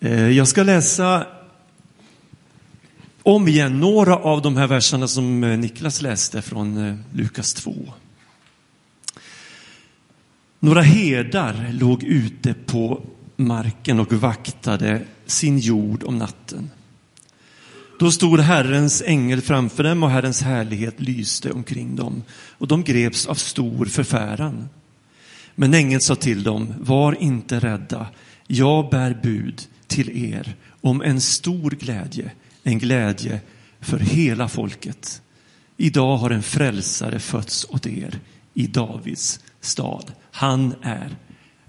Eh, 0.00 0.28
jag 0.28 0.48
ska 0.48 0.62
läsa 0.62 1.26
om 3.22 3.48
igen 3.48 3.80
några 3.80 4.16
av 4.16 4.42
de 4.42 4.56
här 4.56 4.66
verserna 4.66 5.08
som 5.08 5.44
eh, 5.44 5.58
Niklas 5.58 6.02
läste 6.02 6.42
från 6.42 6.88
eh, 6.88 6.96
Lukas 7.12 7.54
2. 7.54 7.74
Några 10.60 10.82
herdar 10.82 11.68
låg 11.72 12.02
ute 12.02 12.54
på 12.54 13.00
marken 13.36 14.00
och 14.00 14.12
vaktade 14.12 15.02
sin 15.26 15.58
jord 15.58 16.04
om 16.04 16.18
natten. 16.18 16.70
Då 17.98 18.10
stod 18.10 18.40
Herrens 18.40 19.02
ängel 19.06 19.40
framför 19.42 19.82
dem 19.82 20.02
och 20.02 20.10
Herrens 20.10 20.42
härlighet 20.42 21.00
lyste 21.00 21.52
omkring 21.52 21.96
dem 21.96 22.22
och 22.50 22.68
de 22.68 22.84
greps 22.84 23.26
av 23.26 23.34
stor 23.34 23.86
förfäran. 23.86 24.68
Men 25.54 25.74
ängeln 25.74 26.00
sa 26.00 26.14
till 26.14 26.42
dem, 26.42 26.74
var 26.80 27.22
inte 27.22 27.60
rädda, 27.60 28.06
jag 28.46 28.90
bär 28.90 29.18
bud 29.22 29.62
till 29.96 30.34
er 30.34 30.54
om 30.80 31.02
en 31.02 31.20
stor 31.20 31.70
glädje, 31.70 32.30
en 32.62 32.78
glädje 32.78 33.40
för 33.80 33.98
hela 33.98 34.48
folket. 34.48 35.22
Idag 35.76 36.16
har 36.16 36.30
en 36.30 36.42
frälsare 36.42 37.18
fötts 37.18 37.66
åt 37.70 37.86
er 37.86 38.20
i 38.54 38.66
Davids 38.66 39.40
stad. 39.60 40.12
Han 40.30 40.74
är 40.82 41.16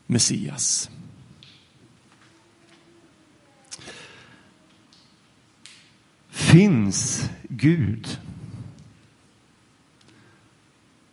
Messias. 0.06 0.90
Finns 6.30 7.30
Gud? 7.50 8.20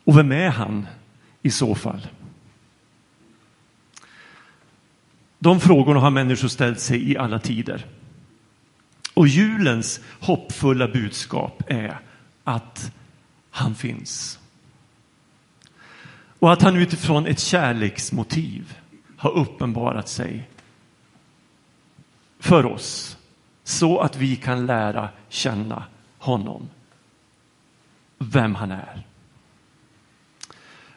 Och 0.04 0.18
vem 0.18 0.32
är 0.32 0.48
han 0.50 0.86
i 1.42 1.50
så 1.50 1.74
fall? 1.74 2.06
De 5.44 5.60
frågorna 5.60 6.00
har 6.00 6.10
människor 6.10 6.48
ställt 6.48 6.80
sig 6.80 7.10
i 7.10 7.16
alla 7.16 7.38
tider. 7.38 7.86
Och 9.14 9.28
julens 9.28 10.00
hoppfulla 10.20 10.88
budskap 10.88 11.62
är 11.66 11.98
att 12.44 12.92
han 13.50 13.74
finns. 13.74 14.38
Och 16.38 16.52
att 16.52 16.62
han 16.62 16.76
utifrån 16.76 17.26
ett 17.26 17.40
kärleksmotiv 17.40 18.78
har 19.16 19.30
uppenbarat 19.30 20.08
sig 20.08 20.48
för 22.38 22.66
oss 22.66 23.18
så 23.64 24.00
att 24.00 24.16
vi 24.16 24.36
kan 24.36 24.66
lära 24.66 25.08
känna 25.28 25.84
honom, 26.18 26.68
vem 28.18 28.54
han 28.54 28.70
är. 28.70 29.06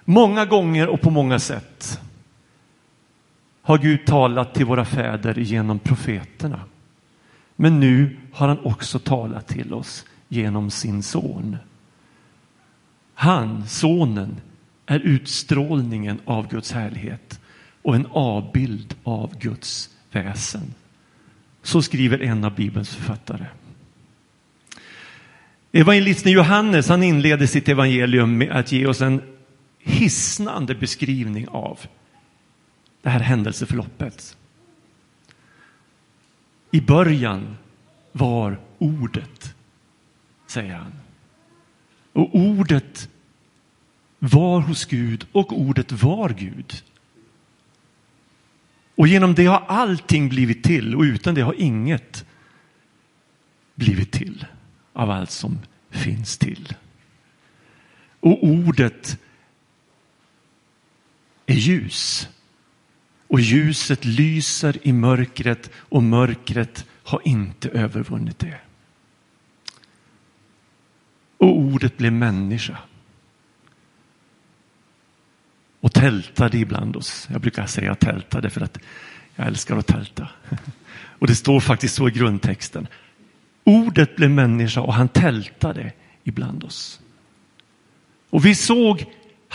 Många 0.05 0.45
gånger 0.45 0.87
och 0.87 1.01
på 1.01 1.09
många 1.09 1.39
sätt 1.39 2.01
har 3.67 3.77
Gud 3.77 4.05
talat 4.05 4.53
till 4.53 4.65
våra 4.65 4.85
fäder 4.85 5.35
genom 5.35 5.79
profeterna. 5.79 6.59
Men 7.55 7.79
nu 7.79 8.17
har 8.31 8.47
han 8.47 8.59
också 8.59 8.99
talat 8.99 9.47
till 9.47 9.73
oss 9.73 10.05
genom 10.27 10.71
sin 10.71 11.03
son. 11.03 11.57
Han, 13.13 13.67
sonen, 13.67 14.41
är 14.85 14.99
utstrålningen 14.99 16.19
av 16.25 16.47
Guds 16.49 16.71
härlighet 16.71 17.39
och 17.81 17.95
en 17.95 18.07
avbild 18.11 18.95
av 19.03 19.39
Guds 19.39 19.89
väsen. 20.11 20.73
Så 21.63 21.81
skriver 21.81 22.21
en 22.21 22.43
av 22.43 22.55
Bibelns 22.55 22.95
författare. 22.95 23.45
Evangelisten 25.71 26.31
Johannes 26.31 26.89
han 26.89 27.03
inleder 27.03 27.45
sitt 27.45 27.69
evangelium 27.69 28.37
med 28.37 28.51
att 28.51 28.71
ge 28.71 28.85
oss 28.85 29.01
en 29.01 29.21
hisnande 29.79 30.75
beskrivning 30.75 31.47
av 31.47 31.79
det 33.07 33.11
här 33.11 33.19
händelseförloppet. 33.19 34.37
I 36.71 36.81
början 36.81 37.57
var 38.11 38.59
ordet, 38.77 39.55
säger 40.47 40.75
han. 40.75 40.93
Och 42.13 42.35
ordet 42.35 43.09
var 44.19 44.61
hos 44.61 44.85
Gud 44.85 45.27
och 45.31 45.59
ordet 45.59 45.91
var 45.91 46.29
Gud. 46.29 46.83
Och 48.95 49.07
genom 49.07 49.35
det 49.35 49.45
har 49.45 49.63
allting 49.67 50.29
blivit 50.29 50.63
till 50.63 50.95
och 50.95 51.01
utan 51.01 51.35
det 51.35 51.41
har 51.41 51.55
inget 51.57 52.25
blivit 53.75 54.11
till 54.11 54.45
av 54.93 55.09
allt 55.11 55.31
som 55.31 55.59
finns 55.89 56.37
till. 56.37 56.75
Och 58.19 58.43
ordet 58.43 59.19
är 61.45 61.55
ljus. 61.55 62.29
Och 63.27 63.39
ljuset 63.39 64.05
lyser 64.05 64.87
i 64.87 64.93
mörkret 64.93 65.69
och 65.75 66.03
mörkret 66.03 66.85
har 67.03 67.21
inte 67.25 67.69
övervunnit 67.69 68.39
det. 68.39 68.59
Och 71.37 71.57
ordet 71.57 71.97
blev 71.97 72.13
människa. 72.13 72.77
Och 75.79 75.93
tältade 75.93 76.57
ibland 76.57 76.95
oss. 76.95 77.27
Jag 77.31 77.41
brukar 77.41 77.65
säga 77.65 77.95
tältade 77.95 78.49
för 78.49 78.61
att 78.61 78.77
jag 79.35 79.47
älskar 79.47 79.77
att 79.77 79.87
tälta. 79.87 80.29
Och 81.19 81.27
det 81.27 81.35
står 81.35 81.59
faktiskt 81.59 81.95
så 81.95 82.07
i 82.07 82.11
grundtexten. 82.11 82.87
Ordet 83.63 84.15
blev 84.15 84.29
människa 84.29 84.81
och 84.81 84.93
han 84.93 85.07
tältade 85.07 85.91
ibland 86.23 86.63
oss. 86.63 86.99
Och 88.29 88.45
vi 88.45 88.55
såg 88.55 89.05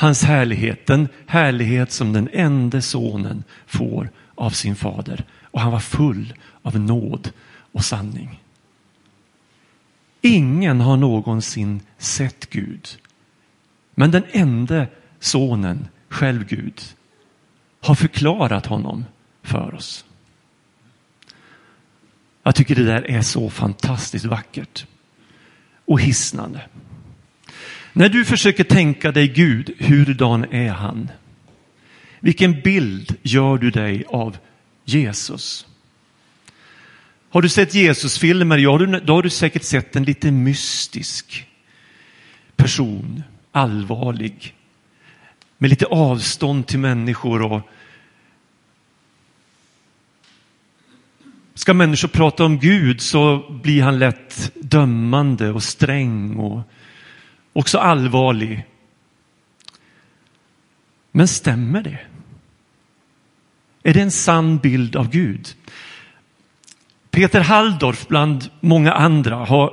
hans 0.03 0.23
härlighet, 0.23 0.87
den 0.87 1.09
härlighet 1.27 1.93
som 1.93 2.13
den 2.13 2.29
enda 2.33 2.81
sonen 2.81 3.45
får 3.67 4.11
av 4.35 4.51
sin 4.51 4.77
fader. 4.77 5.25
Och 5.43 5.61
han 5.61 5.73
var 5.73 5.81
full 5.81 6.35
av 6.63 6.81
nåd 6.81 7.33
och 7.73 7.85
sanning. 7.85 8.43
Ingen 10.21 10.81
har 10.81 10.97
någonsin 10.97 11.81
sett 11.99 12.51
Gud. 12.51 12.89
Men 13.95 14.11
den 14.11 14.25
enda 14.31 14.87
sonen, 15.21 15.89
själv 16.09 16.47
Gud, 16.47 16.81
har 17.81 17.95
förklarat 17.95 18.67
honom 18.67 19.05
för 19.43 19.75
oss. 19.75 20.05
Jag 22.43 22.55
tycker 22.55 22.75
det 22.75 22.85
där 22.85 23.11
är 23.11 23.23
så 23.23 23.51
fantastiskt 23.51 24.25
vackert 24.25 24.87
och 25.85 26.01
hisnande. 26.01 26.61
När 27.93 28.09
du 28.09 28.25
försöker 28.25 28.65
tänka 28.65 29.13
dig 29.13 29.29
Gud, 29.29 29.75
hurdan 29.79 30.45
är 30.51 30.69
han? 30.69 31.11
Vilken 32.21 32.61
bild 32.61 33.17
gör 33.23 33.59
du 33.59 33.71
dig 33.71 34.05
av 34.09 34.37
Jesus? 34.85 35.67
Har 37.31 37.43
du 37.43 37.49
sett 37.49 37.75
Jesusfilmer, 37.75 38.59
ja, 38.59 38.79
då 38.79 39.15
har 39.15 39.23
du 39.23 39.31
säkert 39.31 39.63
sett 39.63 39.97
en 39.97 40.05
lite 40.05 40.31
mystisk 40.31 41.47
person, 42.57 43.23
allvarlig, 43.53 44.55
med 45.59 45.71
lite 45.71 45.87
avstånd 45.87 46.67
till 46.67 46.79
människor 46.79 47.43
och 47.43 47.61
Ska 51.55 51.75
människor 51.75 52.09
prata 52.09 52.45
om 52.45 52.59
Gud 52.59 53.01
så 53.01 53.51
blir 53.63 53.83
han 53.83 53.99
lätt 53.99 54.53
dömande 54.55 55.51
och 55.51 55.63
sträng 55.63 56.37
och 56.37 56.61
också 57.53 57.79
allvarlig. 57.79 58.65
Men 61.13 61.29
stämmer 61.29 61.83
det? 61.83 61.99
Är 63.83 63.95
det 63.95 64.01
en 64.01 64.11
sann 64.11 64.59
bild 64.59 64.97
av 64.97 65.11
Gud? 65.11 65.49
Peter 67.11 67.41
Halldorf 67.41 68.09
bland 68.09 68.51
många 68.61 68.93
andra 68.93 69.37
har, 69.37 69.73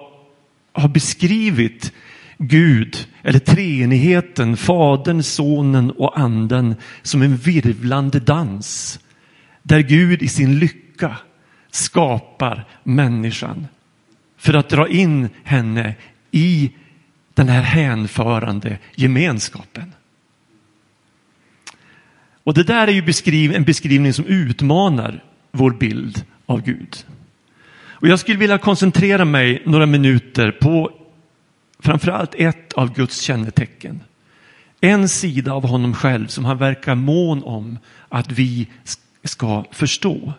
har 0.74 0.90
beskrivit 0.90 1.94
Gud, 2.38 3.08
eller 3.24 3.40
treenigheten, 3.40 4.58
Fadern, 4.58 5.24
Sonen 5.24 5.92
och 5.92 6.20
Anden 6.20 6.76
som 7.02 7.22
en 7.22 7.38
virvlande 7.38 8.20
dans. 8.20 9.00
Där 9.64 9.80
Gud 9.80 10.22
i 10.22 10.28
sin 10.28 10.60
lycka 10.60 11.18
skapar 11.72 12.66
människan 12.84 13.68
för 14.38 14.54
att 14.54 14.70
dra 14.70 14.88
in 14.88 15.30
henne 15.44 15.96
i 16.32 16.72
den 17.40 17.50
här 17.50 17.62
hänförande 17.62 18.78
gemenskapen. 18.96 19.94
Och 22.44 22.54
det 22.54 22.64
där 22.64 22.88
är 22.88 22.92
ju 22.92 23.02
beskriv 23.02 23.54
en 23.54 23.64
beskrivning 23.64 24.14
som 24.14 24.26
utmanar 24.26 25.24
vår 25.52 25.72
bild 25.72 26.26
av 26.46 26.62
Gud. 26.62 27.06
Och 27.72 28.08
jag 28.08 28.20
skulle 28.20 28.38
vilja 28.38 28.58
koncentrera 28.58 29.26
mig 29.26 29.62
några 29.66 29.86
minuter 29.86 30.52
på 30.52 30.92
framförallt 31.80 32.36
ett 32.36 32.74
av 32.74 32.94
Guds 32.94 33.22
kännetecken. 33.22 34.04
En 34.82 35.10
sida 35.10 35.54
av 35.54 35.68
honom 35.68 35.94
själv 35.94 36.28
som 36.28 36.46
han 36.46 36.58
verkar 36.58 36.96
mån 36.96 37.44
om 37.44 37.80
att 38.10 38.32
vi 38.32 38.68
ska 39.24 39.66
förstå. 39.72 40.34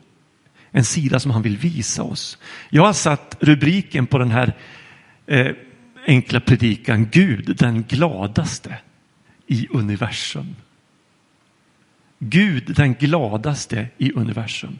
En 0.70 0.84
sida 0.84 1.20
som 1.20 1.30
han 1.30 1.42
vill 1.42 1.56
visa 1.56 2.02
oss. 2.02 2.38
Jag 2.70 2.84
har 2.84 2.92
satt 2.92 3.36
rubriken 3.40 4.06
på 4.06 4.18
den 4.18 4.30
här 4.30 4.52
eh, 5.26 5.46
enkla 6.06 6.40
predikan 6.40 7.08
Gud 7.12 7.56
den 7.58 7.82
gladaste 7.82 8.76
i 9.46 9.66
universum. 9.70 10.56
Gud 12.18 12.74
den 12.76 12.94
gladaste 12.94 13.86
i 13.98 14.12
universum. 14.12 14.78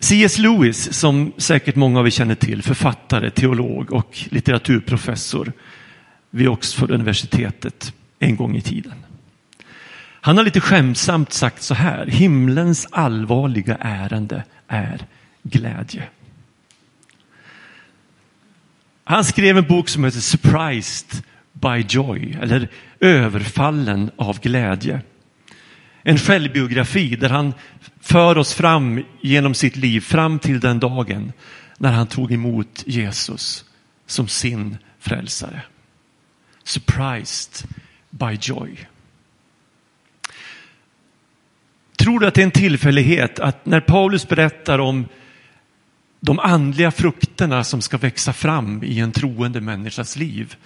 C.S. 0.00 0.38
Lewis, 0.38 0.92
som 0.92 1.32
säkert 1.36 1.76
många 1.76 2.00
av 2.00 2.06
er 2.06 2.10
känner 2.10 2.34
till, 2.34 2.62
författare, 2.62 3.30
teolog 3.30 3.92
och 3.92 4.18
litteraturprofessor 4.30 5.52
vid 6.30 6.48
Oxford-universitetet 6.48 7.92
en 8.18 8.36
gång 8.36 8.56
i 8.56 8.60
tiden. 8.60 8.94
Han 10.20 10.36
har 10.36 10.44
lite 10.44 10.60
skämtsamt 10.60 11.32
sagt 11.32 11.62
så 11.62 11.74
här, 11.74 12.06
himlens 12.06 12.86
allvarliga 12.90 13.76
ärende 13.80 14.44
är 14.68 15.06
glädje. 15.42 16.08
Han 19.08 19.24
skrev 19.24 19.58
en 19.58 19.66
bok 19.66 19.88
som 19.88 20.04
heter 20.04 20.20
Surprised 20.20 21.22
by 21.52 21.84
Joy, 21.88 22.36
eller 22.42 22.68
Överfallen 23.00 24.10
av 24.16 24.40
glädje. 24.40 25.00
En 26.02 26.18
självbiografi 26.18 27.16
där 27.16 27.28
han 27.28 27.54
för 28.00 28.38
oss 28.38 28.54
fram 28.54 29.04
genom 29.20 29.54
sitt 29.54 29.76
liv, 29.76 30.00
fram 30.00 30.38
till 30.38 30.60
den 30.60 30.78
dagen 30.78 31.32
när 31.78 31.92
han 31.92 32.06
tog 32.06 32.32
emot 32.32 32.84
Jesus 32.86 33.64
som 34.06 34.28
sin 34.28 34.76
frälsare. 34.98 35.62
Surprised 36.64 37.68
by 38.10 38.38
Joy. 38.40 38.76
Tror 41.96 42.20
du 42.20 42.26
att 42.26 42.34
det 42.34 42.40
är 42.40 42.44
en 42.44 42.50
tillfällighet 42.50 43.40
att 43.40 43.66
när 43.66 43.80
Paulus 43.80 44.28
berättar 44.28 44.78
om 44.78 45.06
de 46.20 46.38
andliga 46.38 46.90
frukterna 46.90 47.64
som 47.64 47.82
ska 47.82 47.98
växa 47.98 48.32
fram 48.32 48.82
i 48.82 49.00
en 49.00 49.12
troende 49.12 49.60
människas 49.60 50.16
liv 50.16 50.56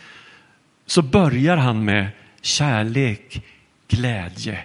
så 0.87 1.03
börjar 1.03 1.57
han 1.57 1.85
med 1.85 2.09
kärlek, 2.41 3.45
glädje 3.89 4.65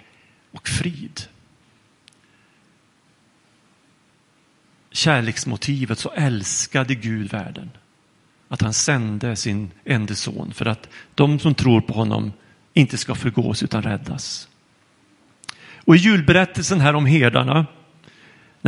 och 0.52 0.68
frid. 0.68 1.20
Kärleksmotivet 4.90 5.98
så 5.98 6.10
älskade 6.10 6.94
Gud 6.94 7.30
världen 7.30 7.70
att 8.48 8.60
han 8.60 8.74
sände 8.74 9.36
sin 9.36 9.70
enda 9.84 10.14
son 10.14 10.52
för 10.54 10.66
att 10.66 10.88
de 11.14 11.38
som 11.38 11.54
tror 11.54 11.80
på 11.80 11.92
honom 11.92 12.32
inte 12.74 12.96
ska 12.98 13.14
förgås 13.14 13.62
utan 13.62 13.82
räddas. 13.82 14.48
Och 15.84 15.96
i 15.96 15.98
julberättelsen 15.98 16.80
här 16.80 16.94
om 16.94 17.06
herdarna, 17.06 17.66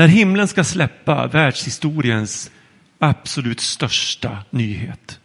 när 0.01 0.09
himlen 0.09 0.49
ska 0.49 0.65
släppa 0.65 1.27
världshistoriens 1.27 2.51
absolut 2.99 3.61
största 3.61 4.39
nyhet. 4.51 5.21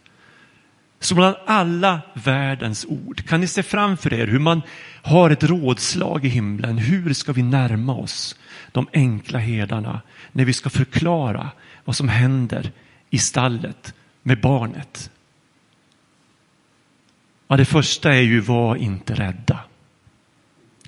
Så 1.00 1.16
bland 1.16 1.36
alla 1.45 2.01
världens 2.13 2.86
ord 2.86 3.25
kan 3.27 3.42
ni 3.42 3.48
se 3.48 3.63
framför 3.63 4.13
er 4.13 4.27
hur 4.27 4.39
man 4.39 4.62
har 5.01 5.30
ett 5.30 5.44
rådslag 5.44 6.25
i 6.25 6.27
himlen. 6.27 6.77
Hur 6.77 7.13
ska 7.13 7.33
vi 7.33 7.44
närma 7.44 7.95
oss 7.95 8.36
de 8.72 8.88
enkla 8.94 9.39
herdarna 9.39 10.01
när 10.31 10.45
vi 10.45 10.54
ska 10.54 10.69
förklara 10.69 11.51
vad 11.86 11.95
som 11.95 12.10
händer 12.10 12.72
i 13.10 13.18
stallet 13.18 13.94
med 14.24 14.42
barnet? 14.42 15.12
Ja, 17.48 17.57
det 17.57 17.66
första 17.66 18.13
är 18.13 18.22
ju 18.22 18.39
var 18.39 18.75
inte 18.75 19.13
rädda. 19.13 19.60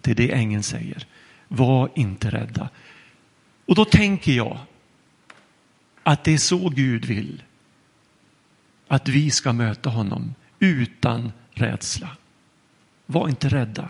Det 0.02 0.12
är 0.12 0.16
det 0.16 0.32
ängeln 0.32 0.64
säger. 0.64 1.06
Var 1.48 1.90
inte 1.96 2.30
rädda. 2.30 2.70
Och 3.68 3.76
då 3.76 3.86
tänker 3.86 4.32
jag 4.32 4.58
att 6.04 6.24
det 6.24 6.34
är 6.34 6.38
så 6.38 6.70
Gud 6.70 7.06
vill 7.06 7.44
att 8.88 9.08
vi 9.08 9.32
ska 9.32 9.54
möta 9.54 9.90
honom 9.90 10.36
utan 10.60 11.32
rädsla. 11.52 12.10
Var 13.06 13.30
inte 13.30 13.50
rädda. 13.50 13.90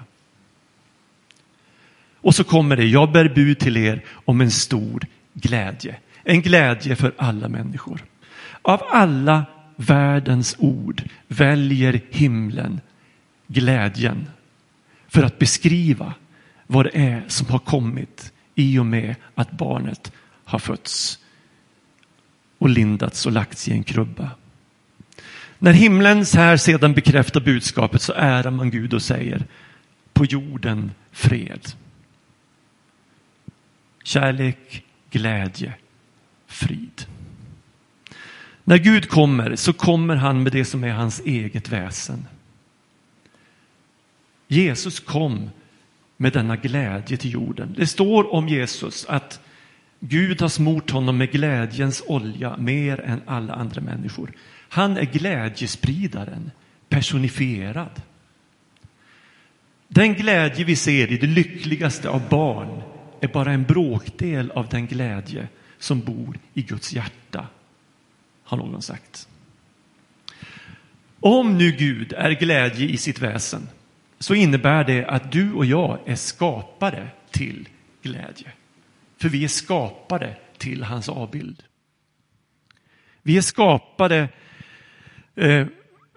Och 2.16 2.36
så 2.36 2.44
kommer 2.44 2.76
det, 2.76 2.86
jag 2.86 3.12
bär 3.12 3.30
bud 3.30 3.60
till 3.60 3.78
er 3.78 4.06
om 4.26 4.42
en 4.42 4.52
stor 4.52 5.06
glädje. 5.34 5.96
En 6.24 6.42
glädje 6.42 6.96
för 6.96 7.14
alla 7.18 7.48
människor. 7.48 8.06
Av 8.62 8.84
alla 8.92 9.46
världens 9.76 10.56
ord 10.60 11.04
väljer 11.28 12.02
himlen 12.10 12.82
glädjen 13.48 14.30
för 15.08 15.24
att 15.24 15.40
beskriva 15.40 16.14
vad 16.68 16.86
det 16.86 16.98
är 16.98 17.24
som 17.28 17.48
har 17.48 17.60
kommit 17.60 18.34
i 18.60 18.80
och 18.80 18.86
med 18.86 19.16
att 19.36 19.52
barnet 19.52 20.12
har 20.44 20.60
fötts 20.60 21.20
och 22.58 22.70
lindats 22.70 23.26
och 23.26 23.32
lagts 23.32 23.68
i 23.68 23.72
en 23.72 23.84
krubba. 23.84 24.32
När 25.60 25.74
himlens 25.74 26.34
här 26.34 26.58
sedan 26.58 26.94
bekräftar 26.94 27.42
budskapet 27.42 28.02
så 28.02 28.14
ärar 28.14 28.52
man 28.52 28.72
Gud 28.72 28.94
och 28.94 29.02
säger 29.02 29.46
på 30.14 30.26
jorden 30.26 30.92
fred. 31.12 31.68
Kärlek, 34.04 34.84
glädje, 35.10 35.74
frid. 36.48 37.06
När 38.64 38.78
Gud 38.78 39.10
kommer 39.10 39.56
så 39.56 39.74
kommer 39.74 40.16
han 40.16 40.44
med 40.44 40.52
det 40.52 40.66
som 40.66 40.84
är 40.84 40.92
hans 40.92 41.20
eget 41.20 41.70
väsen. 41.70 42.28
Jesus 44.48 45.00
kom 45.00 45.50
med 46.18 46.34
denna 46.34 46.56
glädje 46.56 47.18
till 47.18 47.34
jorden. 47.34 47.76
Det 47.78 47.88
står 47.88 48.34
om 48.34 48.48
Jesus 48.48 49.06
att 49.06 49.40
Gud 50.00 50.42
har 50.42 50.50
smort 50.50 50.92
honom 50.92 51.18
med 51.18 51.32
glädjens 51.32 52.04
olja 52.08 52.58
mer 52.58 53.00
än 53.00 53.22
alla 53.26 53.54
andra 53.54 53.82
människor. 53.82 54.32
Han 54.70 54.98
är 54.98 55.06
glädjespridaren, 55.06 56.52
personifierad. 56.90 58.02
Den 59.88 60.14
glädje 60.14 60.66
vi 60.66 60.76
ser 60.76 61.12
i 61.12 61.18
det 61.18 61.28
lyckligaste 61.28 62.10
av 62.10 62.30
barn 62.30 62.82
är 63.22 63.28
bara 63.28 63.52
en 63.52 63.64
bråkdel 63.64 64.52
av 64.52 64.70
den 64.70 64.88
glädje 64.88 65.48
som 65.80 66.00
bor 66.00 66.40
i 66.54 66.62
Guds 66.62 66.94
hjärta, 66.94 67.48
har 68.44 68.58
någon 68.58 68.82
sagt. 68.82 69.28
Om 71.20 71.58
nu 71.58 71.72
Gud 71.72 72.14
är 72.14 72.32
glädje 72.32 72.88
i 72.88 72.98
sitt 72.98 73.20
väsen 73.20 73.68
så 74.20 74.34
innebär 74.34 74.84
det 74.84 75.06
att 75.06 75.32
du 75.32 75.54
och 75.54 75.66
jag 75.66 76.00
är 76.06 76.16
skapade 76.16 77.08
till 77.32 77.70
glädje. 78.02 78.52
För 79.18 79.30
vi 79.30 79.44
är 79.44 79.48
skapade 79.48 80.38
till 80.58 80.84
hans 80.84 81.10
avbild. 81.10 81.64
Vi 83.22 83.38
är 83.38 83.42
skapade, 83.42 84.30
eh, 85.36 85.68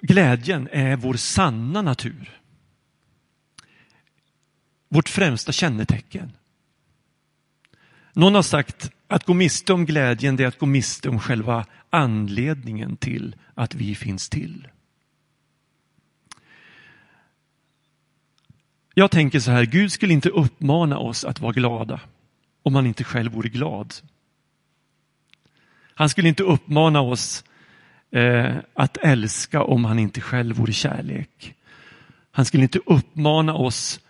glädjen 0.01 0.69
är 0.73 0.97
vår 0.97 1.15
sanna 1.15 1.83
natur. 1.83 2.41
Vårt 4.89 5.09
främsta 5.09 5.53
kännetecken. 5.53 6.33
Någon 8.13 8.35
har 8.35 8.43
sagt 8.43 8.91
att 9.09 9.25
gå 9.25 9.35
miste 9.35 9.73
om 9.73 9.87
glädjen 9.87 10.37
det 10.37 10.45
är 10.45 10.49
att 10.49 10.59
gå 10.59 10.67
miste 10.67 11.09
om 11.09 11.21
själva 11.21 11.67
anledningen 11.91 12.97
till 12.97 13.37
att 13.55 13.75
vi 13.75 13.95
finns 13.95 14.29
till. 14.29 14.69
Jag 18.95 19.11
tänker 19.11 19.41
så 19.41 19.51
här, 19.51 19.65
Gud 19.65 19.93
skulle 19.93 20.13
inte 20.13 20.29
uppmana 20.29 20.99
oss 20.99 21.25
att 21.25 21.41
vara 21.41 21.53
glada 21.53 22.01
om 22.63 22.75
han 22.75 22.87
inte 22.87 23.05
själv 23.05 23.33
vore 23.33 23.49
glad. 23.49 23.95
Han 25.95 26.09
skulle 26.09 26.29
inte 26.29 26.43
uppmana 26.43 27.01
oss 27.01 27.45
eh, 28.11 28.57
att 28.75 28.97
älska 28.97 29.63
om 29.63 29.85
han 29.85 29.99
inte 29.99 30.21
själv 30.21 30.57
vore 30.57 30.73
kärlek. 30.73 31.55
Han 32.31 32.45
skulle 32.45 32.63
inte 32.63 32.79
uppmana 32.87 33.55
oss 33.55 34.01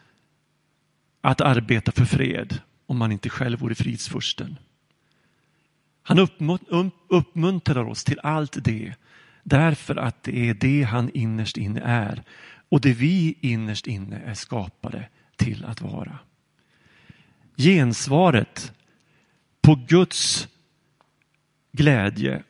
att 1.21 1.41
arbeta 1.41 1.93
för 1.93 2.05
fred 2.05 2.59
om 2.87 3.01
han 3.01 3.13
inte 3.13 3.29
själv 3.29 3.59
vore 3.59 3.75
fridsfursten. 3.75 4.59
Han 6.03 6.19
um-, 6.19 6.91
uppmuntrar 7.09 7.85
oss 7.85 8.05
till 8.05 8.21
allt 8.23 8.65
det 8.65 8.95
därför 9.43 9.97
att 9.97 10.23
det 10.23 10.49
är 10.49 10.55
det 10.55 10.83
han 10.83 11.11
innerst 11.15 11.57
inne 11.57 11.81
är 11.81 12.23
och 12.71 12.81
det 12.81 12.93
vi 12.93 13.39
innerst 13.41 13.87
inne 13.87 14.19
är 14.19 14.35
skapade 14.35 15.09
till 15.37 15.65
att 15.65 15.81
vara. 15.81 16.19
Gensvaret 17.57 18.73
på 19.61 19.75
Guds 19.75 20.49
glädje 21.73 22.43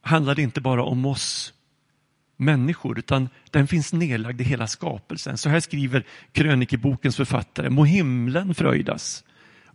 handlar 0.00 0.40
inte 0.40 0.60
bara 0.60 0.84
om 0.84 1.06
oss 1.06 1.52
människor, 2.36 2.98
utan 2.98 3.28
den 3.50 3.66
finns 3.66 3.92
nedlagd 3.92 4.40
i 4.40 4.44
hela 4.44 4.66
skapelsen. 4.66 5.38
Så 5.38 5.48
här 5.48 5.60
skriver 5.60 6.06
krönikebokens 6.32 7.16
författare, 7.16 7.70
må 7.70 7.84
himlen 7.84 8.54
fröjdas 8.54 9.24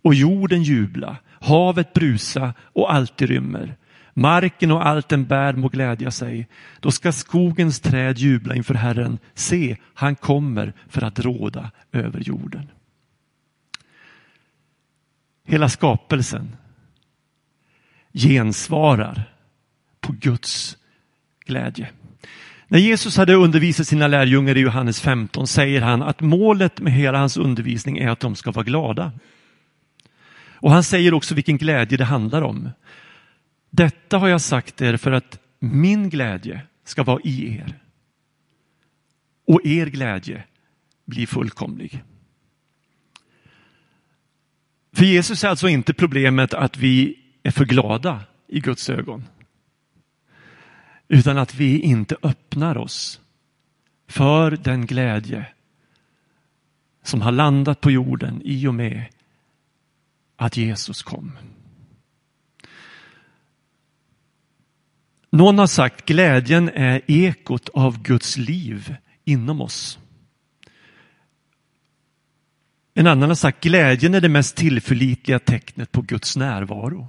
och 0.02 0.14
jorden 0.14 0.62
jubla, 0.62 1.16
havet 1.42 1.92
brusa 1.92 2.54
och 2.62 2.92
allt 2.92 3.16
det 3.16 3.26
rymmer. 3.26 3.76
Marken 4.14 4.70
och 4.70 4.86
allt 4.86 5.08
den 5.08 5.24
bär 5.24 5.52
må 5.52 5.68
glädja 5.68 6.10
sig. 6.10 6.48
Då 6.80 6.90
ska 6.90 7.12
skogens 7.12 7.80
träd 7.80 8.18
jubla 8.18 8.54
inför 8.54 8.74
Herren. 8.74 9.18
Se, 9.34 9.76
han 9.94 10.16
kommer 10.16 10.72
för 10.88 11.04
att 11.04 11.18
råda 11.18 11.70
över 11.92 12.20
jorden. 12.20 12.70
Hela 15.44 15.68
skapelsen 15.68 16.56
gensvarar 18.12 19.24
på 20.00 20.12
Guds 20.12 20.76
glädje. 21.46 21.88
När 22.68 22.78
Jesus 22.78 23.16
hade 23.16 23.34
undervisat 23.34 23.86
sina 23.86 24.06
lärjungar 24.06 24.56
i 24.56 24.60
Johannes 24.60 25.00
15 25.00 25.46
säger 25.46 25.80
han 25.80 26.02
att 26.02 26.20
målet 26.20 26.80
med 26.80 26.92
hela 26.92 27.18
hans 27.18 27.36
undervisning 27.36 27.98
är 27.98 28.08
att 28.08 28.20
de 28.20 28.36
ska 28.36 28.50
vara 28.50 28.64
glada. 28.64 29.12
Och 30.62 30.70
han 30.70 30.84
säger 30.84 31.14
också 31.14 31.34
vilken 31.34 31.58
glädje 31.58 31.98
det 31.98 32.04
handlar 32.04 32.42
om. 32.42 32.70
Detta 33.70 34.18
har 34.18 34.28
jag 34.28 34.40
sagt 34.40 34.80
er 34.82 34.96
för 34.96 35.12
att 35.12 35.38
min 35.58 36.10
glädje 36.10 36.60
ska 36.84 37.02
vara 37.02 37.20
i 37.24 37.56
er. 37.56 37.78
Och 39.46 39.66
er 39.66 39.86
glädje 39.86 40.44
blir 41.04 41.26
fullkomlig. 41.26 42.02
För 44.92 45.04
Jesus 45.04 45.44
är 45.44 45.48
alltså 45.48 45.68
inte 45.68 45.94
problemet 45.94 46.54
att 46.54 46.76
vi 46.76 47.18
är 47.42 47.50
för 47.50 47.64
glada 47.64 48.20
i 48.48 48.60
Guds 48.60 48.90
ögon. 48.90 49.24
Utan 51.08 51.38
att 51.38 51.54
vi 51.54 51.78
inte 51.78 52.16
öppnar 52.22 52.78
oss 52.78 53.20
för 54.08 54.50
den 54.50 54.86
glädje 54.86 55.46
som 57.02 57.20
har 57.20 57.32
landat 57.32 57.80
på 57.80 57.90
jorden 57.90 58.42
i 58.44 58.66
och 58.66 58.74
med 58.74 59.04
att 60.42 60.56
Jesus 60.56 61.02
kom. 61.02 61.38
Någon 65.30 65.58
har 65.58 65.66
sagt 65.66 66.06
glädjen 66.06 66.68
är 66.68 67.00
ekot 67.06 67.68
av 67.68 68.02
Guds 68.02 68.36
liv 68.36 68.96
inom 69.24 69.60
oss. 69.60 69.98
En 72.94 73.06
annan 73.06 73.30
har 73.30 73.34
sagt 73.34 73.64
glädjen 73.64 74.14
är 74.14 74.20
det 74.20 74.28
mest 74.28 74.56
tillförlitliga 74.56 75.38
tecknet 75.38 75.92
på 75.92 76.02
Guds 76.02 76.36
närvaro. 76.36 77.08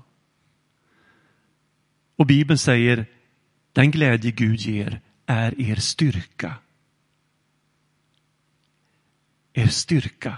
Och 2.15 2.25
Bibeln 2.25 2.57
säger 2.57 3.05
den 3.71 3.91
glädje 3.91 4.31
Gud 4.31 4.59
ger 4.59 5.01
är 5.25 5.61
er 5.61 5.75
styrka. 5.75 6.55
Er 9.53 9.67
styrka. 9.67 10.37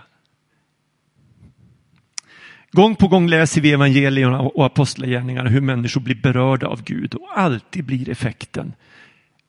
Gång 2.76 2.96
på 2.96 3.08
gång 3.08 3.28
läser 3.28 3.62
vi 3.62 3.72
evangelierna 3.72 4.40
och 4.40 4.66
apostlagärningarna 4.66 5.50
hur 5.50 5.62
människor 5.62 6.02
blir 6.02 6.16
berörda 6.16 6.68
av 6.68 6.84
Gud 6.84 7.14
och 7.14 7.40
alltid 7.40 7.86
blir 7.86 8.10
effekten 8.10 8.74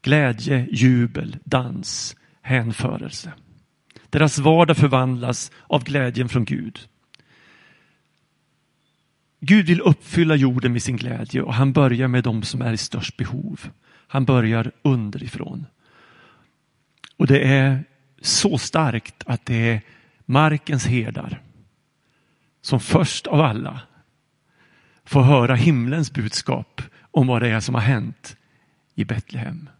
glädje, 0.03 0.67
jubel, 0.71 1.37
dans, 1.45 2.17
hänförelse. 2.43 3.33
Deras 4.11 4.39
vardag 4.39 4.77
förvandlas 4.77 5.51
av 5.67 5.85
glädjen 5.85 6.29
från 6.29 6.45
Gud. 6.45 6.79
Gud 9.41 9.67
vill 9.67 9.81
uppfylla 9.81 10.37
jorden 10.37 10.73
med 10.73 10.83
sin 10.83 10.97
glädje 10.97 11.43
och 11.43 11.55
han 11.55 11.73
börjar 11.73 12.09
med 12.09 12.25
dem 12.25 12.43
som 12.43 12.63
är 12.63 12.73
i 12.73 12.77
störst 12.77 13.17
behov. 13.17 13.61
Han 14.09 14.25
börjar 14.25 14.73
underifrån. 14.83 15.67
Och 17.17 17.27
det 17.27 17.41
är 17.41 17.85
så 18.21 18.59
starkt 18.59 19.23
att 19.27 19.47
det 19.47 19.71
är 19.71 19.81
markens 20.27 20.87
herdar 20.87 21.43
som 22.67 22.81
först 22.81 23.27
av 23.27 23.41
alla 23.41 23.81
får 25.05 25.23
höra 25.23 25.55
himlens 25.55 26.13
budskap 26.13 26.83
om 27.11 27.27
vad 27.27 27.43
det 27.43 27.49
är 27.49 27.61
som 27.61 27.75
har 27.75 27.83
hänt 27.83 28.37
i 28.95 29.05
Betlehem. 29.05 29.71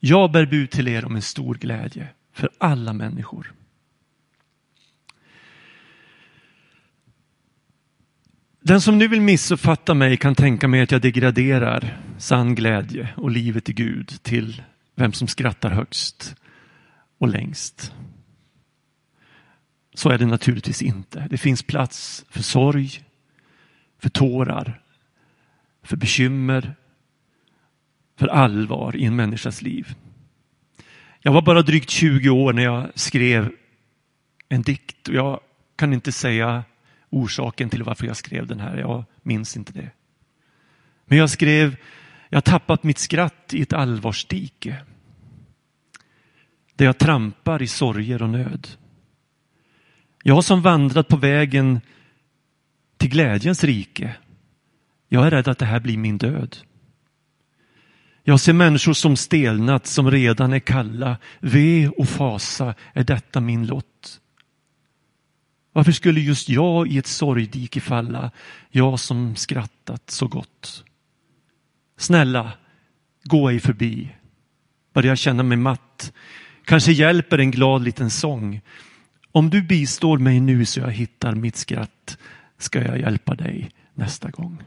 Jag 0.00 0.32
bär 0.32 0.46
bud 0.46 0.70
till 0.70 0.88
er 0.88 1.04
om 1.04 1.16
en 1.16 1.22
stor 1.22 1.54
glädje 1.54 2.08
för 2.32 2.50
alla 2.58 2.92
människor. 2.92 3.52
Den 8.60 8.80
som 8.80 8.98
nu 8.98 9.08
vill 9.08 9.20
missuppfatta 9.20 9.94
mig 9.94 10.16
kan 10.16 10.34
tänka 10.34 10.68
mig 10.68 10.82
att 10.82 10.90
jag 10.90 11.00
degraderar 11.00 11.98
sann 12.18 12.54
glädje 12.54 13.08
och 13.16 13.30
livet 13.30 13.68
i 13.68 13.72
Gud 13.72 14.08
till 14.22 14.62
vem 14.94 15.12
som 15.12 15.28
skrattar 15.28 15.70
högst 15.70 16.34
och 17.18 17.28
längst. 17.28 17.92
Så 19.94 20.10
är 20.10 20.18
det 20.18 20.26
naturligtvis 20.26 20.82
inte. 20.82 21.26
Det 21.30 21.38
finns 21.38 21.62
plats 21.62 22.24
för 22.30 22.42
sorg, 22.42 23.04
för 23.98 24.08
tårar, 24.08 24.80
för 25.82 25.96
bekymmer, 25.96 26.74
för 28.18 28.28
allvar 28.28 28.96
i 28.96 29.04
en 29.04 29.16
människas 29.16 29.62
liv. 29.62 29.94
Jag 31.20 31.32
var 31.32 31.42
bara 31.42 31.62
drygt 31.62 31.90
20 31.90 32.30
år 32.30 32.52
när 32.52 32.62
jag 32.62 32.90
skrev 32.94 33.52
en 34.48 34.62
dikt 34.62 35.08
och 35.08 35.14
jag 35.14 35.40
kan 35.76 35.92
inte 35.92 36.12
säga 36.12 36.64
orsaken 37.10 37.70
till 37.70 37.82
varför 37.82 38.06
jag 38.06 38.16
skrev 38.16 38.46
den 38.46 38.60
här. 38.60 38.76
Jag 38.76 39.04
minns 39.22 39.56
inte 39.56 39.72
det. 39.72 39.90
Men 41.04 41.18
jag 41.18 41.30
skrev, 41.30 41.76
jag 42.28 42.36
har 42.36 42.42
tappat 42.42 42.82
mitt 42.82 42.98
skratt 42.98 43.54
i 43.54 43.62
ett 43.62 43.72
allvarsdike. 43.72 44.76
Där 46.76 46.84
jag 46.84 46.98
trampar 46.98 47.62
i 47.62 47.66
sorger 47.66 48.22
och 48.22 48.30
nöd. 48.30 48.68
Jag 50.22 50.44
som 50.44 50.62
vandrat 50.62 51.08
på 51.08 51.16
vägen 51.16 51.80
till 52.96 53.10
glädjens 53.10 53.64
rike. 53.64 54.14
Jag 55.08 55.26
är 55.26 55.30
rädd 55.30 55.48
att 55.48 55.58
det 55.58 55.66
här 55.66 55.80
blir 55.80 55.98
min 55.98 56.18
död. 56.18 56.56
Jag 58.24 58.40
ser 58.40 58.52
människor 58.52 58.92
som 58.92 59.16
stelnat, 59.16 59.86
som 59.86 60.10
redan 60.10 60.52
är 60.52 60.58
kalla. 60.58 61.16
Ve 61.40 61.88
och 61.88 62.08
fasa 62.08 62.74
är 62.92 63.04
detta 63.04 63.40
min 63.40 63.66
lott. 63.66 64.20
Varför 65.72 65.92
skulle 65.92 66.20
just 66.20 66.48
jag 66.48 66.88
i 66.88 66.98
ett 66.98 67.06
sorgdike 67.06 67.80
falla, 67.80 68.30
jag 68.70 69.00
som 69.00 69.36
skrattat 69.36 70.10
så 70.10 70.26
gott? 70.26 70.84
Snälla, 71.96 72.52
gå 73.24 73.48
ej 73.50 73.60
förbi. 73.60 74.08
Börjar 74.92 75.16
känna 75.16 75.42
mig 75.42 75.56
matt. 75.56 76.12
Kanske 76.64 76.92
hjälper 76.92 77.38
en 77.38 77.50
glad 77.50 77.82
liten 77.82 78.10
sång. 78.10 78.60
Om 79.32 79.50
du 79.50 79.62
bistår 79.62 80.18
mig 80.18 80.40
nu 80.40 80.64
så 80.64 80.80
jag 80.80 80.90
hittar 80.90 81.34
mitt 81.34 81.56
skratt 81.56 82.18
ska 82.58 82.82
jag 82.84 83.00
hjälpa 83.00 83.34
dig 83.34 83.70
nästa 83.94 84.30
gång. 84.30 84.62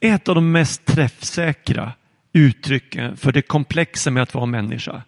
Ett 0.00 0.28
av 0.28 0.34
de 0.34 0.52
mest 0.52 0.84
träffsäkra 0.84 1.92
uttrycken 2.32 3.16
för 3.16 3.32
det 3.32 3.42
komplexa 3.42 4.10
med 4.10 4.22
att 4.22 4.34
vara 4.34 4.46
människa 4.46 5.02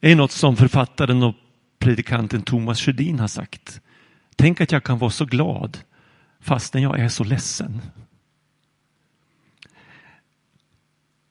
är 0.00 0.16
något 0.16 0.32
som 0.32 0.56
författaren 0.56 1.22
och 1.22 1.34
predikanten 1.78 2.42
Thomas 2.42 2.80
Sjödin 2.80 3.18
har 3.18 3.28
sagt. 3.28 3.80
Tänk 4.36 4.60
att 4.60 4.72
jag 4.72 4.84
kan 4.84 4.98
vara 4.98 5.10
så 5.10 5.24
glad 5.24 5.78
fastän 6.40 6.82
jag 6.82 7.00
är 7.00 7.08
så 7.08 7.24
ledsen. 7.24 7.80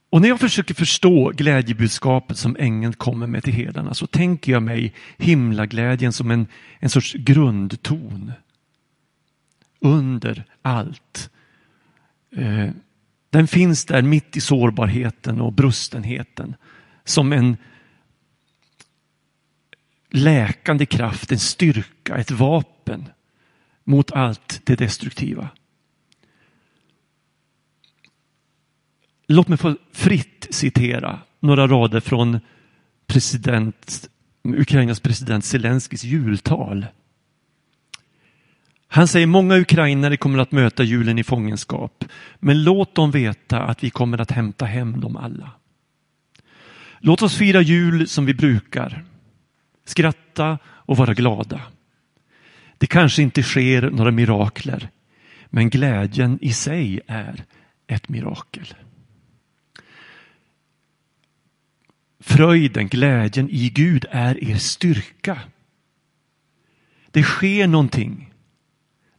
Och 0.10 0.22
när 0.22 0.30
jag 0.30 0.40
försöker 0.40 0.74
förstå 0.74 1.30
glädjebudskapet 1.30 2.38
som 2.38 2.56
ängeln 2.60 2.94
kommer 2.94 3.28
med 3.28 3.44
till 3.44 3.54
herdarna 3.54 3.94
så 3.94 4.08
tänker 4.08 4.52
jag 4.52 4.64
mig 4.64 4.94
himlaglädjen 5.18 6.14
som 6.14 6.32
en, 6.32 6.48
en 6.80 6.90
sorts 6.90 7.14
grundton. 7.14 8.32
Under 9.80 10.44
allt. 10.62 11.30
Eh, 12.36 12.70
den 13.30 13.48
finns 13.48 13.86
där 13.86 14.02
mitt 14.02 14.38
i 14.38 14.42
sårbarheten 14.42 15.42
och 15.42 15.54
brustenheten 15.54 16.56
som 17.04 17.34
en 17.34 17.58
läkande 20.10 20.86
kraft, 20.86 21.32
en 21.32 21.40
styrka, 21.40 22.18
ett 22.18 22.32
vapen 22.32 23.10
mot 23.84 24.12
allt 24.12 24.62
det 24.64 24.76
destruktiva. 24.76 25.50
Låt 29.28 29.48
mig 29.48 29.58
få 29.58 29.76
fritt 29.92 30.48
citera 30.50 31.20
några 31.40 31.68
rader 31.68 32.00
från 32.00 32.40
president, 33.08 34.10
Ukrainas 34.44 35.00
president 35.00 35.46
Zelenskyjs 35.46 36.04
jultal. 36.04 36.86
Han 38.88 39.08
säger 39.08 39.28
många 39.28 39.58
ukrainare 39.58 40.18
kommer 40.18 40.40
att 40.40 40.52
möta 40.52 40.84
julen 40.84 41.20
i 41.20 41.24
fångenskap, 41.24 42.06
men 42.40 42.64
låt 42.64 42.96
dem 42.96 43.12
veta 43.12 43.62
att 43.62 43.84
vi 43.84 43.90
kommer 43.90 44.22
att 44.22 44.32
hämta 44.32 44.66
hem 44.66 45.00
dem 45.00 45.18
alla. 45.18 45.52
Låt 47.00 47.22
oss 47.22 47.38
fira 47.38 47.62
jul 47.62 48.08
som 48.08 48.26
vi 48.26 48.34
brukar, 48.34 49.06
skratta 49.86 50.58
och 50.66 50.98
vara 50.98 51.14
glada. 51.14 51.62
Det 52.78 52.88
kanske 52.88 53.22
inte 53.22 53.44
sker 53.44 53.90
några 53.90 54.12
mirakler, 54.12 54.90
men 55.46 55.70
glädjen 55.70 56.40
i 56.42 56.54
sig 56.54 57.00
är 57.08 57.44
ett 57.88 58.10
mirakel. 58.10 58.74
Fröjden, 62.20 62.88
glädjen 62.88 63.50
i 63.50 63.70
Gud 63.70 64.06
är 64.12 64.44
er 64.44 64.56
styrka. 64.56 65.40
Det 67.12 67.24
sker 67.24 67.68
någonting 67.68 68.34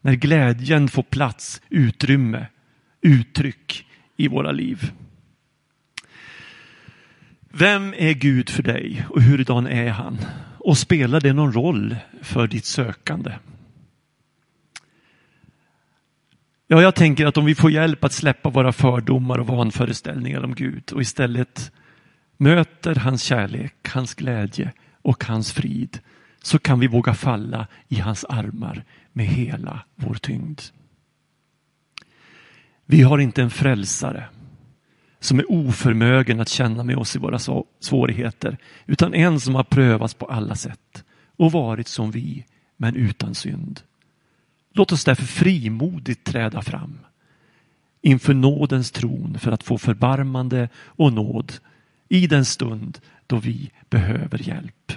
när 0.00 0.14
glädjen 0.14 0.88
får 0.88 1.02
plats, 1.02 1.62
utrymme, 1.68 2.46
uttryck 3.00 3.86
i 4.16 4.28
våra 4.28 4.52
liv. 4.52 4.92
Vem 7.50 7.94
är 7.96 8.12
Gud 8.12 8.50
för 8.50 8.62
dig 8.62 9.06
och 9.10 9.22
hurdan 9.22 9.66
är 9.66 9.88
han? 9.90 10.18
Och 10.58 10.78
spelar 10.78 11.20
det 11.20 11.32
någon 11.32 11.52
roll 11.52 11.96
för 12.22 12.46
ditt 12.46 12.64
sökande? 12.64 13.32
Ja, 16.66 16.82
jag 16.82 16.94
tänker 16.94 17.26
att 17.26 17.36
om 17.36 17.44
vi 17.44 17.54
får 17.54 17.70
hjälp 17.70 18.04
att 18.04 18.12
släppa 18.12 18.50
våra 18.50 18.72
fördomar 18.72 19.38
och 19.38 19.46
vanföreställningar 19.46 20.44
om 20.44 20.54
Gud 20.54 20.92
och 20.92 21.00
istället 21.00 21.72
möter 22.38 22.94
hans 22.94 23.22
kärlek, 23.22 23.88
hans 23.88 24.14
glädje 24.14 24.72
och 25.02 25.24
hans 25.24 25.52
frid 25.52 25.98
så 26.42 26.58
kan 26.58 26.80
vi 26.80 26.86
våga 26.86 27.14
falla 27.14 27.66
i 27.88 27.96
hans 27.96 28.24
armar 28.24 28.84
med 29.12 29.26
hela 29.26 29.80
vår 29.94 30.14
tyngd. 30.14 30.60
Vi 32.86 33.02
har 33.02 33.18
inte 33.18 33.42
en 33.42 33.50
frälsare 33.50 34.24
som 35.20 35.38
är 35.38 35.52
oförmögen 35.52 36.40
att 36.40 36.48
känna 36.48 36.84
med 36.84 36.96
oss 36.96 37.16
i 37.16 37.18
våra 37.18 37.38
svårigheter, 37.80 38.56
utan 38.86 39.14
en 39.14 39.40
som 39.40 39.54
har 39.54 39.64
prövats 39.64 40.14
på 40.14 40.26
alla 40.26 40.54
sätt 40.54 41.04
och 41.36 41.52
varit 41.52 41.88
som 41.88 42.10
vi, 42.10 42.44
men 42.76 42.96
utan 42.96 43.34
synd. 43.34 43.80
Låt 44.72 44.92
oss 44.92 45.04
därför 45.04 45.24
frimodigt 45.24 46.24
träda 46.24 46.62
fram 46.62 46.98
inför 48.02 48.34
nådens 48.34 48.90
tron 48.90 49.38
för 49.38 49.52
att 49.52 49.62
få 49.62 49.78
förbarmande 49.78 50.68
och 50.76 51.12
nåd 51.12 51.52
i 52.08 52.26
den 52.26 52.44
stund 52.44 53.00
då 53.26 53.36
vi 53.36 53.70
behöver 53.90 54.48
hjälp. 54.48 54.92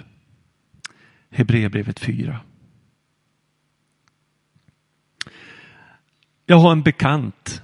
Hebreerbrevet 1.30 2.00
4. 2.00 2.40
Jag 6.46 6.58
har 6.58 6.72
en 6.72 6.82
bekant. 6.82 7.62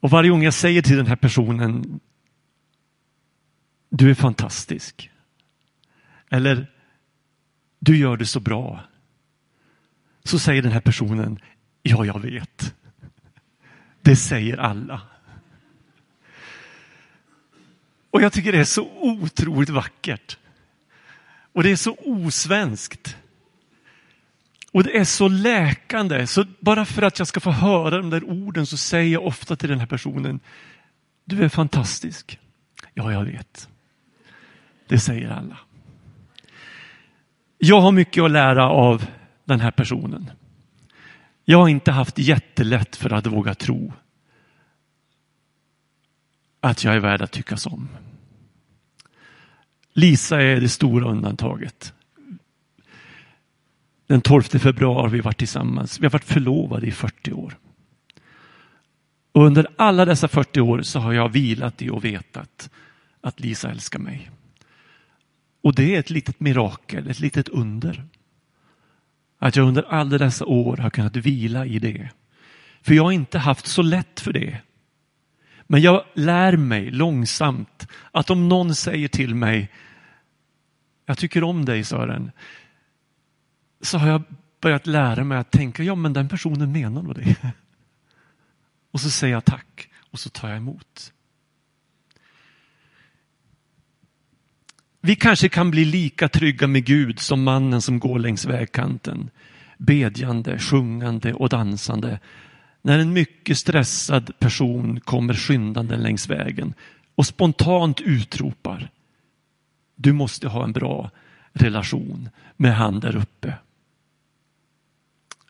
Och 0.00 0.10
varje 0.10 0.30
gång 0.30 0.42
jag 0.42 0.54
säger 0.54 0.82
till 0.82 0.96
den 0.96 1.06
här 1.06 1.16
personen 1.16 2.00
Du 3.88 4.10
är 4.10 4.14
fantastisk. 4.14 5.10
Eller 6.30 6.66
Du 7.78 7.96
gör 7.96 8.16
det 8.16 8.26
så 8.26 8.40
bra. 8.40 8.84
Så 10.24 10.38
säger 10.38 10.62
den 10.62 10.72
här 10.72 10.80
personen 10.80 11.38
Ja, 11.82 12.04
jag 12.04 12.20
vet. 12.20 12.74
Det 14.02 14.16
säger 14.16 14.56
alla. 14.56 15.13
Och 18.14 18.22
jag 18.22 18.32
tycker 18.32 18.52
det 18.52 18.58
är 18.58 18.64
så 18.64 18.88
otroligt 19.00 19.68
vackert. 19.68 20.38
Och 21.52 21.62
det 21.62 21.70
är 21.70 21.76
så 21.76 21.96
osvenskt. 22.04 23.16
Och 24.72 24.84
det 24.84 24.98
är 24.98 25.04
så 25.04 25.28
läkande, 25.28 26.26
så 26.26 26.44
bara 26.60 26.84
för 26.84 27.02
att 27.02 27.18
jag 27.18 27.28
ska 27.28 27.40
få 27.40 27.50
höra 27.50 27.98
de 27.98 28.10
där 28.10 28.24
orden 28.24 28.66
så 28.66 28.76
säger 28.76 29.12
jag 29.12 29.26
ofta 29.26 29.56
till 29.56 29.68
den 29.68 29.80
här 29.80 29.86
personen, 29.86 30.40
du 31.24 31.44
är 31.44 31.48
fantastisk. 31.48 32.38
Ja, 32.94 33.12
jag 33.12 33.24
vet. 33.24 33.68
Det 34.88 34.98
säger 34.98 35.30
alla. 35.30 35.58
Jag 37.58 37.80
har 37.80 37.92
mycket 37.92 38.24
att 38.24 38.30
lära 38.30 38.68
av 38.68 39.06
den 39.44 39.60
här 39.60 39.70
personen. 39.70 40.30
Jag 41.44 41.58
har 41.58 41.68
inte 41.68 41.92
haft 41.92 42.18
jättelätt 42.18 42.96
för 42.96 43.12
att 43.12 43.26
våga 43.26 43.54
tro 43.54 43.92
att 46.64 46.84
jag 46.84 46.94
är 46.94 47.00
värd 47.00 47.22
att 47.22 47.32
tyckas 47.32 47.66
om. 47.66 47.88
Lisa 49.92 50.42
är 50.42 50.60
det 50.60 50.68
stora 50.68 51.10
undantaget. 51.10 51.94
Den 54.06 54.20
12 54.20 54.42
februari 54.42 55.02
har 55.02 55.08
vi 55.08 55.20
varit 55.20 55.38
tillsammans. 55.38 56.00
Vi 56.00 56.06
har 56.06 56.10
varit 56.10 56.24
förlovade 56.24 56.86
i 56.86 56.90
40 56.90 57.32
år. 57.32 57.58
Och 59.32 59.44
under 59.44 59.66
alla 59.76 60.04
dessa 60.04 60.28
40 60.28 60.60
år 60.60 60.82
så 60.82 60.98
har 60.98 61.12
jag 61.12 61.28
vilat 61.28 61.82
i 61.82 61.90
och 61.90 62.04
vetat 62.04 62.70
att 63.20 63.40
Lisa 63.40 63.70
älskar 63.70 63.98
mig. 63.98 64.30
Och 65.62 65.74
det 65.74 65.94
är 65.94 66.00
ett 66.00 66.10
litet 66.10 66.40
mirakel, 66.40 67.10
ett 67.10 67.20
litet 67.20 67.48
under. 67.48 68.04
Att 69.38 69.56
jag 69.56 69.68
under 69.68 69.82
alla 69.82 70.18
dessa 70.18 70.44
år 70.44 70.76
har 70.76 70.90
kunnat 70.90 71.16
vila 71.16 71.66
i 71.66 71.78
det. 71.78 72.10
För 72.82 72.94
jag 72.94 73.04
har 73.04 73.12
inte 73.12 73.38
haft 73.38 73.66
så 73.66 73.82
lätt 73.82 74.20
för 74.20 74.32
det. 74.32 74.60
Men 75.66 75.80
jag 75.80 76.04
lär 76.14 76.56
mig 76.56 76.90
långsamt 76.90 77.88
att 78.12 78.30
om 78.30 78.48
någon 78.48 78.74
säger 78.74 79.08
till 79.08 79.34
mig 79.34 79.70
jag 81.06 81.18
tycker 81.18 81.44
om 81.44 81.64
dig 81.64 81.84
Sören, 81.84 82.30
så 83.80 83.98
har 83.98 84.08
jag 84.08 84.22
börjat 84.60 84.86
lära 84.86 85.24
mig 85.24 85.38
att 85.38 85.50
tänka, 85.50 85.82
ja 85.82 85.94
men 85.94 86.12
den 86.12 86.28
personen 86.28 86.72
menar 86.72 87.02
nog 87.02 87.14
det. 87.14 87.36
Och 88.90 89.00
så 89.00 89.10
säger 89.10 89.34
jag 89.34 89.44
tack 89.44 89.88
och 90.10 90.18
så 90.18 90.30
tar 90.30 90.48
jag 90.48 90.56
emot. 90.56 91.12
Vi 95.00 95.16
kanske 95.16 95.48
kan 95.48 95.70
bli 95.70 95.84
lika 95.84 96.28
trygga 96.28 96.66
med 96.66 96.84
Gud 96.84 97.18
som 97.18 97.42
mannen 97.42 97.82
som 97.82 97.98
går 97.98 98.18
längs 98.18 98.44
vägkanten, 98.44 99.30
bedjande, 99.78 100.58
sjungande 100.58 101.32
och 101.32 101.48
dansande 101.48 102.20
när 102.84 102.98
en 102.98 103.12
mycket 103.12 103.58
stressad 103.58 104.38
person 104.38 105.00
kommer 105.00 105.34
skyndande 105.34 105.96
längs 105.96 106.28
vägen 106.28 106.74
och 107.14 107.26
spontant 107.26 108.00
utropar 108.00 108.90
Du 109.94 110.12
måste 110.12 110.48
ha 110.48 110.64
en 110.64 110.72
bra 110.72 111.10
relation 111.52 112.28
med 112.56 112.76
han 112.76 113.00
där 113.00 113.16
uppe. 113.16 113.54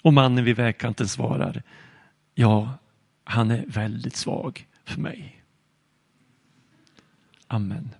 Och 0.03 0.12
mannen 0.12 0.44
vid 0.44 0.57
vägkanten 0.57 1.09
svarar 1.09 1.62
Ja, 2.35 2.79
han 3.25 3.51
är 3.51 3.64
väldigt 3.66 4.16
svag 4.16 4.66
för 4.85 5.01
mig. 5.01 5.42
Amen. 7.47 7.90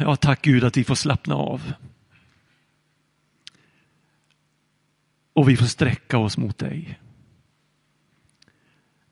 Ja, 0.00 0.16
tack 0.16 0.42
Gud 0.42 0.64
att 0.64 0.76
vi 0.76 0.84
får 0.84 0.94
slappna 0.94 1.34
av. 1.34 1.72
Och 5.36 5.48
vi 5.48 5.56
får 5.56 5.66
sträcka 5.66 6.18
oss 6.18 6.38
mot 6.38 6.58
dig. 6.58 7.00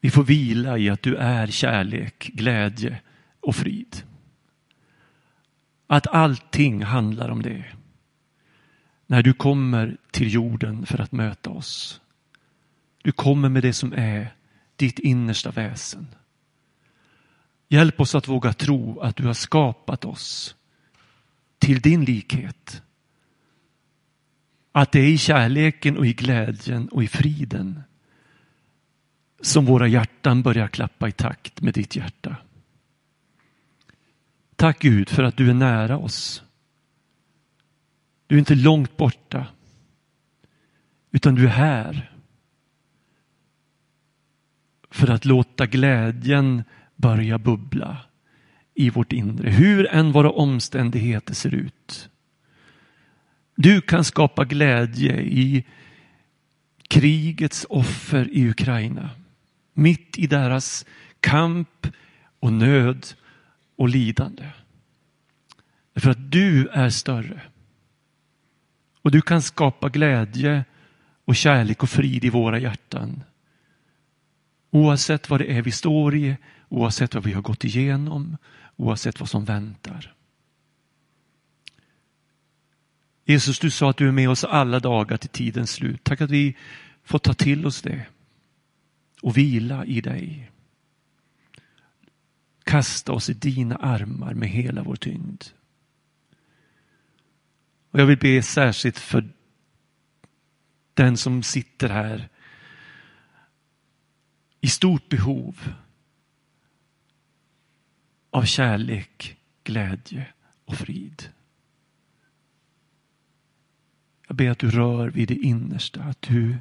Vi 0.00 0.10
får 0.10 0.24
vila 0.24 0.78
i 0.78 0.90
att 0.90 1.02
du 1.02 1.16
är 1.16 1.46
kärlek, 1.46 2.30
glädje 2.34 3.00
och 3.40 3.56
frid. 3.56 4.02
Att 5.86 6.06
allting 6.06 6.82
handlar 6.82 7.28
om 7.28 7.42
det. 7.42 7.64
När 9.06 9.22
du 9.22 9.32
kommer 9.32 9.96
till 10.10 10.32
jorden 10.32 10.86
för 10.86 11.00
att 11.00 11.12
möta 11.12 11.50
oss. 11.50 12.00
Du 13.02 13.12
kommer 13.12 13.48
med 13.48 13.62
det 13.62 13.72
som 13.72 13.92
är 13.92 14.34
ditt 14.76 14.98
innersta 14.98 15.50
väsen. 15.50 16.06
Hjälp 17.68 18.00
oss 18.00 18.14
att 18.14 18.28
våga 18.28 18.52
tro 18.52 19.00
att 19.00 19.16
du 19.16 19.26
har 19.26 19.34
skapat 19.34 20.04
oss 20.04 20.56
till 21.58 21.80
din 21.80 22.04
likhet 22.04 22.82
att 24.76 24.92
det 24.92 25.00
är 25.00 25.08
i 25.08 25.18
kärleken 25.18 25.98
och 25.98 26.06
i 26.06 26.12
glädjen 26.12 26.88
och 26.88 27.04
i 27.04 27.08
friden 27.08 27.82
som 29.40 29.64
våra 29.64 29.86
hjärtan 29.86 30.42
börjar 30.42 30.68
klappa 30.68 31.08
i 31.08 31.12
takt 31.12 31.60
med 31.60 31.74
ditt 31.74 31.96
hjärta. 31.96 32.36
Tack 34.56 34.78
Gud 34.78 35.08
för 35.08 35.22
att 35.22 35.36
du 35.36 35.50
är 35.50 35.54
nära 35.54 35.98
oss. 35.98 36.42
Du 38.26 38.34
är 38.34 38.38
inte 38.38 38.54
långt 38.54 38.96
borta, 38.96 39.46
utan 41.10 41.34
du 41.34 41.44
är 41.44 41.50
här. 41.50 42.12
För 44.90 45.10
att 45.10 45.24
låta 45.24 45.66
glädjen 45.66 46.64
börja 46.96 47.38
bubbla 47.38 47.98
i 48.74 48.90
vårt 48.90 49.12
inre, 49.12 49.50
hur 49.50 49.86
än 49.86 50.12
våra 50.12 50.30
omständigheter 50.30 51.34
ser 51.34 51.54
ut. 51.54 52.10
Du 53.54 53.80
kan 53.80 54.04
skapa 54.04 54.44
glädje 54.44 55.20
i 55.20 55.64
krigets 56.88 57.66
offer 57.68 58.28
i 58.32 58.50
Ukraina. 58.50 59.10
Mitt 59.72 60.18
i 60.18 60.26
deras 60.26 60.86
kamp 61.20 61.86
och 62.40 62.52
nöd 62.52 63.06
och 63.76 63.88
lidande. 63.88 64.50
För 65.96 66.10
att 66.10 66.30
du 66.32 66.68
är 66.68 66.90
större. 66.90 67.40
Och 69.02 69.10
du 69.10 69.22
kan 69.22 69.42
skapa 69.42 69.88
glädje 69.88 70.64
och 71.24 71.36
kärlek 71.36 71.82
och 71.82 71.90
frid 71.90 72.24
i 72.24 72.30
våra 72.30 72.58
hjärtan. 72.58 73.22
Oavsett 74.70 75.30
vad 75.30 75.40
det 75.40 75.52
är 75.52 75.62
vi 75.62 75.72
står 75.72 76.14
i, 76.14 76.36
oavsett 76.68 77.14
vad 77.14 77.24
vi 77.24 77.32
har 77.32 77.42
gått 77.42 77.64
igenom, 77.64 78.36
oavsett 78.76 79.20
vad 79.20 79.28
som 79.28 79.44
väntar. 79.44 80.14
Jesus, 83.24 83.58
du 83.58 83.70
sa 83.70 83.90
att 83.90 83.96
du 83.96 84.08
är 84.08 84.12
med 84.12 84.30
oss 84.30 84.44
alla 84.44 84.80
dagar 84.80 85.16
till 85.16 85.28
tidens 85.28 85.72
slut. 85.72 86.04
Tack 86.04 86.20
att 86.20 86.30
vi 86.30 86.56
får 87.02 87.18
ta 87.18 87.34
till 87.34 87.66
oss 87.66 87.82
det 87.82 88.06
och 89.22 89.36
vila 89.36 89.84
i 89.84 90.00
dig. 90.00 90.50
Kasta 92.64 93.12
oss 93.12 93.30
i 93.30 93.34
dina 93.34 93.76
armar 93.76 94.34
med 94.34 94.48
hela 94.48 94.82
vår 94.82 94.96
tyngd. 94.96 95.44
Och 97.90 98.00
jag 98.00 98.06
vill 98.06 98.18
be 98.18 98.42
särskilt 98.42 98.98
för 98.98 99.28
den 100.94 101.16
som 101.16 101.42
sitter 101.42 101.88
här 101.88 102.28
i 104.60 104.68
stort 104.68 105.08
behov 105.08 105.74
av 108.30 108.42
kärlek, 108.44 109.36
glädje 109.64 110.26
och 110.64 110.74
frid. 110.74 111.28
Jag 114.34 114.36
ber 114.36 114.50
att 114.50 114.58
du 114.58 114.70
rör 114.70 115.08
vid 115.08 115.28
det 115.28 115.34
innersta, 115.34 116.02
att 116.02 116.22
du 116.22 116.56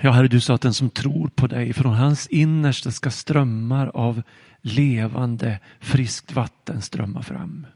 Ja, 0.00 0.10
Herre, 0.10 0.28
du 0.28 0.40
sa 0.40 0.54
att 0.54 0.60
den 0.60 0.74
som 0.74 0.90
tror 0.90 1.28
på 1.28 1.46
dig, 1.46 1.72
från 1.72 1.94
hans 1.94 2.26
innersta 2.26 2.90
ska 2.90 3.10
strömmar 3.10 3.86
av 3.94 4.22
levande, 4.60 5.60
friskt 5.80 6.32
vatten 6.32 6.82
strömma 6.82 7.22
fram. 7.22 7.66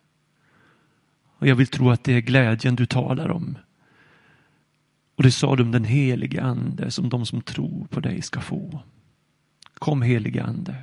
Och 1.39 1.47
jag 1.47 1.57
vill 1.57 1.67
tro 1.67 1.91
att 1.91 2.05
det 2.05 2.13
är 2.13 2.21
glädjen 2.21 2.77
du 2.77 2.87
talar 2.87 3.29
om. 3.29 3.59
Och 5.17 5.23
det 5.23 5.33
sa 5.33 5.57
du 5.57 5.63
om 5.63 5.73
den 5.73 5.85
helige 5.85 6.43
ande 6.43 6.91
som 6.91 7.09
de 7.09 7.27
som 7.27 7.41
tror 7.41 7.87
på 7.87 8.01
dig 8.01 8.23
ska 8.23 8.41
få. 8.41 8.83
Kom 9.75 10.03
helige 10.03 10.45
ande. 10.45 10.75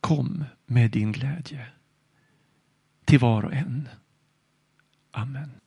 Kom 0.00 0.44
med 0.66 0.90
din 0.90 1.12
glädje 1.12 1.66
till 3.04 3.18
var 3.18 3.42
och 3.42 3.54
en. 3.54 3.88
Amen. 5.16 5.65